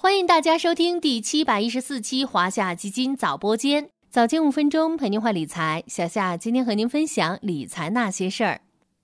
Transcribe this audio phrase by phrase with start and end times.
[0.00, 5.82] 欢迎大家收听第七百一十四期华夏基金早播间，早间五分钟陪您换理财。
[5.88, 8.60] 小夏今天和您分享理财那些事儿。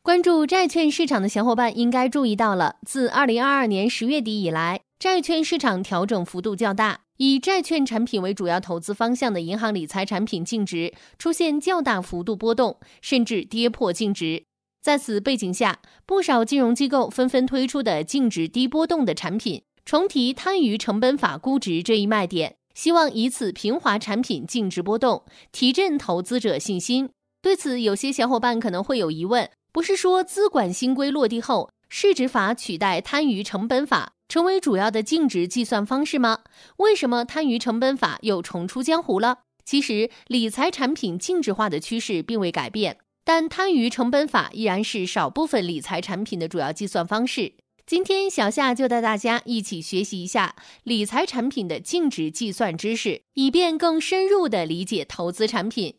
[0.00, 14.44] 关注债券市场的小伙伴应该注意到了，自二零二二年十月底以来，债券市场调整幅度较大，以债券产品为主要投资方向的银行理财产品净值出现较大幅度波动，甚至跌破净值。
[14.80, 19.60] 在此背景下，不少金融机构纷纷推出的净值低波动的产品。
[19.88, 27.08] 重提摊余成本法估值这一卖点，希望以此平滑产品净值波动，提振投资者信心。
[27.40, 36.40] 对此，有些小伙伴可能会有疑问：不是说资管新规落地后，市值法取代摊余成本法成为主要的净值计算方式吗？
[36.76, 39.38] 为什么摊余成本法又重出江湖了？
[39.64, 47.54] 其实，理财产品净值化的趋势并未改变，但摊余成本法依然是少部分理财产品的主要计算方式。
[47.88, 55.94] 今天小夏就带大家一起学习一下理财产品的净值计算知识，以便更深入的理解投资产品。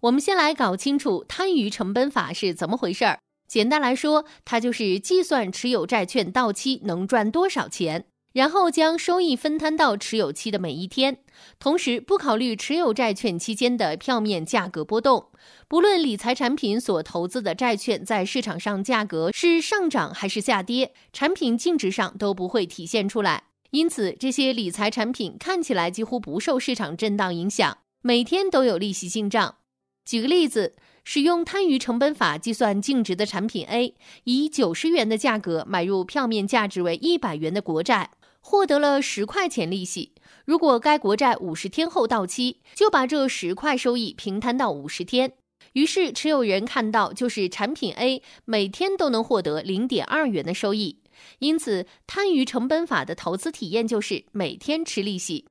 [0.00, 3.20] 我们先来搞清楚摊余成本法是怎么回事儿。
[3.46, 8.06] 简单来说，它就是计算持有债券到期能赚多少钱。
[8.38, 11.18] 然后将收益分摊到持有期的每一天，
[11.58, 15.30] 同时不考虑持有债券期间的票面价格波动。
[15.66, 23.42] 不论理财产品所投资的债券在市场上价格是上涨还是下跌，产品净值上都不会体现出来。
[23.72, 29.56] 因此，这些理财产品看起来几乎不受市场震荡影响，每天都有利息进账。
[30.04, 38.10] 举个例子，使用摊余成本法计算净值的产品 A，以九十元的价格买入票面价值为一百元的国债。
[38.40, 40.12] 获得了十块钱利息。
[40.44, 45.34] 如果该国债五十天后到期，就把这十块收益平摊到五十天。
[45.74, 51.00] 于是持有人看到就是产品 A 每天都能获得零点二元的收益。
[51.40, 55.46] 因此，摊余成本法的投资体验就是每天吃利息。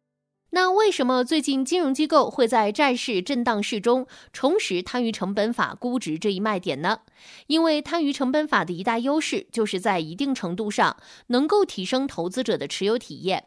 [0.51, 7.01] 那为什么最近金融机构会在债市震荡市中重拾摊余成本法估值这一卖点呢？
[7.47, 13.45] 因为摊余成本法的一大优势就是在一定程度上能够提升投资者的持有体验。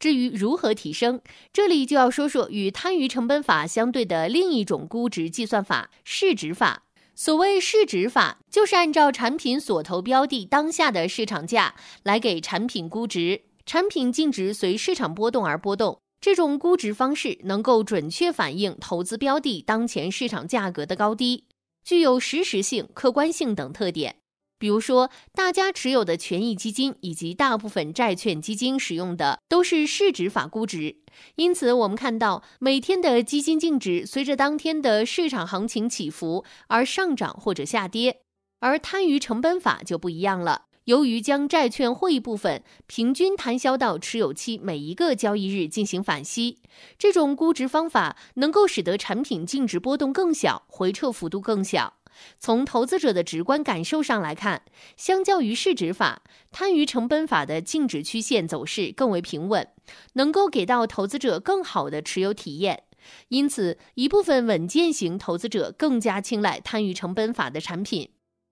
[0.00, 1.20] 至于如何提升，
[1.52, 6.84] 这里就要说说与摊余成本法相对的另一种估值计算法——市值法。
[7.14, 11.74] 所谓市值法，就是按照产品所投标的当下的市场价
[12.04, 16.00] 来给产品估值，产品净值随市场波动而波动。
[16.20, 21.44] 这种估值方式能够准确反映投资标的当前市场价格的高低，
[21.84, 24.16] 具有实时性、客观性等特点。
[24.58, 30.96] 比如说，大家持有的权益基金以及大部分债券基金使用的都是市值法估值，
[31.36, 38.22] 因此我们看到每天的基金净值随着当天的市场行情起伏而上涨或者下跌，
[38.58, 40.62] 而摊余成本法就不一样了。
[40.88, 46.62] 由于将债券获益部分平均摊销到持有期每一个交易日进行返息，
[46.98, 51.98] 这种估值方法能够使得产品净值波动更小，回撤幅度更小。
[52.38, 54.62] 从投资者的直观感受上来看，
[54.96, 59.68] 相较于市值法，摊余成本法的净值曲线走势更为平稳，
[60.14, 62.84] 能够给到投资者更好的持有体验。
[63.28, 68.08] 因此，一部分稳健型投资者更加青睐摊余成本法的产品。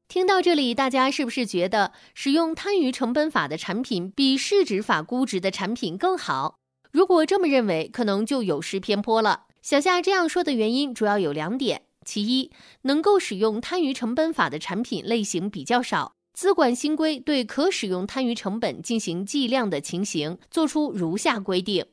[0.09, 6.61] 听到这里，大家是不是觉得使用摊余成本法的产品比市值法估值的产品更好？
[6.93, 9.47] 如果这么认为，可能就有失偏颇了。
[9.63, 12.53] 小夏这样说的原因主要有两点：其一，
[12.83, 21.85] 能够使用摊余成本法的产品类型比较少，资管新规对可使用摊余成本进行计量的情形作出如下规定：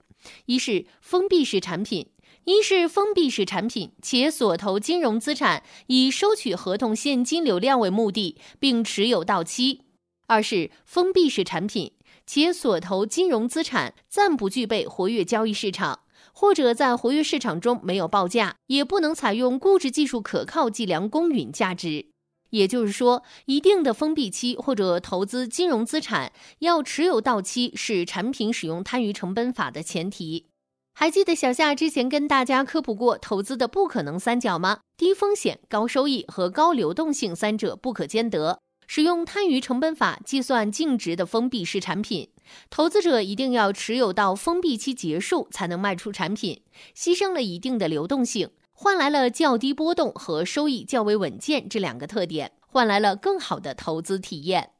[0.45, 2.11] 一是封闭式产品。
[2.45, 9.79] 一是封闭式产品，且所投金融资产以收取合同现金流量为目的，并持有到期；
[10.27, 11.93] 二是封闭式产品，
[12.27, 16.01] 且所投金融资产暂不具备活跃交易市场，
[16.33, 22.07] 或者在活跃市场中没有报价，也不能采用估值技术可靠计量公允价值。
[22.49, 30.47] 也就是说，一定的封闭期或者投资金融资产要持有到期，是产品使用摊余成本法的前提。
[30.95, 34.79] 还记得小夏之前跟大家科普过投资的不可能三角吗？
[34.95, 38.59] 低风险、高收益和高流动性三者不可兼得。
[38.85, 42.29] 使用摊余成本法计算净值的封闭式产品，
[42.69, 46.61] 投资者一定要持有到封闭期结束才能卖出产品，
[46.95, 54.71] 牺牲了一定的流动性，换来了较低波动和收益较为稳健这两个特点，换来了更好的投资体验。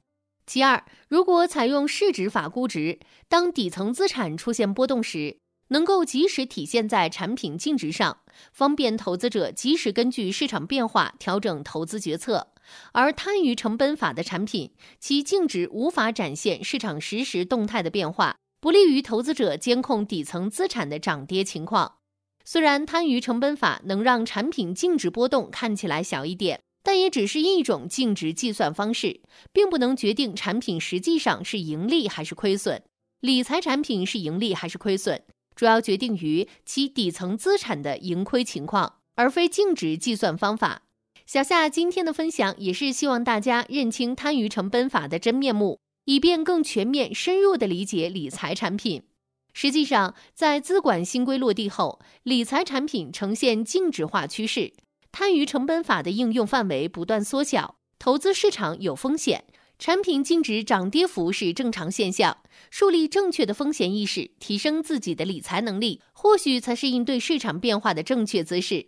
[0.45, 2.99] 其二，如果采用市值法估值，
[3.29, 5.37] 当底层资产出现波动时，
[5.73, 8.19] 能够及时体现在产品净值上，
[8.51, 12.49] 方便投资者及时根据市场变化调整投资决策。
[12.91, 21.95] 而摊余成本法的产品，其净值无法展现市场实时动态的变化，不利于投资者监控底层资产的涨跌情况。
[22.45, 29.21] 虽然摊余成本法能让产品净值波动看起来小一点，但也只是一种净值计算方式，
[29.51, 32.83] 并不能决定产品实际上是盈利还是亏损。
[33.21, 35.23] 理财产品是盈利还是亏损，
[35.55, 40.83] 主要决定于其底层资产的盈亏情况，而非净值计算方法。
[41.25, 49.03] 小夏今天的分享也是希望大家认清摊余成本法的真面目，以便更全面、深入地理解理财产品。
[49.53, 54.73] 实际上，在资管新规落地后，理财产品呈现净值化趋势，
[55.11, 57.75] 摊余成本法的应用范围不断缩小。
[57.99, 59.45] 投资市场有风险，
[59.83, 62.37] 产品净值涨跌幅是正常现象。
[62.69, 68.87] 树立正确的风险意识，提升自己的理财能力，或许才是应对市场变化的正确姿势。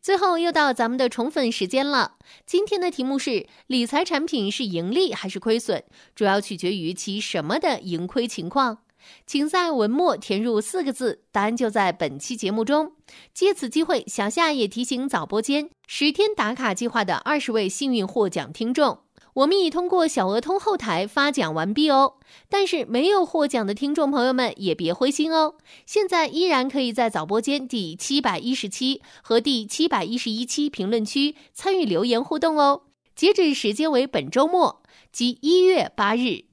[0.00, 2.16] 最后又到咱们的宠粉时间了。
[2.44, 5.84] 今天的题目是：理财产品是盈利还是亏损，
[6.16, 8.78] 主要取决于其什么的盈亏情况。
[9.24, 12.96] 请在文末填入四个字，答案就在本期节目中。
[13.32, 18.98] 借此机会，小夏也提醒早播间十天打卡计划的二十位幸运获奖听众，
[19.34, 22.14] 我们已通过小额通后台发奖完毕哦。
[22.48, 25.54] 但是没有获奖的听众朋友们也别灰心哦，
[25.86, 32.82] 现在依然可以在早播间第七百一十七和第七百一十一期评论区参与留言互动哦。
[33.14, 36.44] 截止时间为本周末，即一月八日。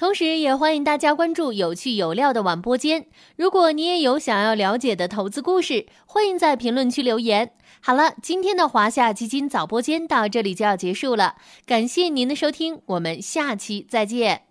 [0.00, 3.04] 同时，也欢迎大家关注有趣有料的晚播间。
[3.36, 7.52] 如果你也有想要了解的投资故事，欢迎在评论区留言。
[7.82, 11.34] 好了，今天的华夏基金早播间到这里就要结束了，
[11.66, 14.49] 感谢您的收听，我们下期再见。